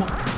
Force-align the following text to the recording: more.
more. 0.00 0.29